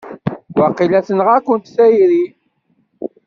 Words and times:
Waqila 0.59 0.99
tenɣa-kent 1.07 1.73
tayri! 1.75 2.25